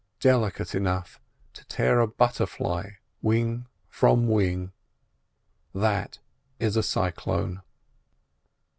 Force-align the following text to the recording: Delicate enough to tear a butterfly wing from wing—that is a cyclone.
Delicate 0.19 0.73
enough 0.73 1.19
to 1.53 1.63
tear 1.65 1.99
a 1.99 2.07
butterfly 2.07 2.93
wing 3.21 3.67
from 3.87 4.27
wing—that 4.27 6.17
is 6.59 6.75
a 6.75 6.81
cyclone. 6.81 7.61